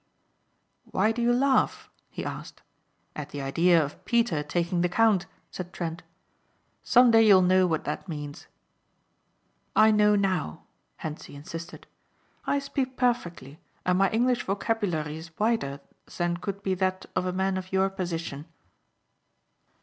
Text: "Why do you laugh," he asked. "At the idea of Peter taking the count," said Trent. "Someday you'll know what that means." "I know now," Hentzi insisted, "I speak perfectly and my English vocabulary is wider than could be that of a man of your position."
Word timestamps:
"Why 0.89 1.11
do 1.11 1.21
you 1.21 1.31
laugh," 1.31 1.87
he 2.09 2.25
asked. 2.25 2.63
"At 3.15 3.29
the 3.29 3.39
idea 3.43 3.85
of 3.85 4.03
Peter 4.03 4.41
taking 4.41 4.81
the 4.81 4.89
count," 4.89 5.27
said 5.51 5.71
Trent. 5.71 6.01
"Someday 6.81 7.21
you'll 7.21 7.43
know 7.43 7.67
what 7.67 7.83
that 7.83 8.09
means." 8.09 8.47
"I 9.75 9.91
know 9.91 10.15
now," 10.15 10.63
Hentzi 11.01 11.35
insisted, 11.35 11.85
"I 12.47 12.57
speak 12.57 12.97
perfectly 12.97 13.59
and 13.85 13.99
my 13.99 14.09
English 14.09 14.41
vocabulary 14.45 15.17
is 15.17 15.37
wider 15.37 15.81
than 16.17 16.37
could 16.37 16.63
be 16.63 16.73
that 16.73 17.05
of 17.15 17.27
a 17.27 17.31
man 17.31 17.55
of 17.55 17.71
your 17.71 17.87
position." 17.91 18.45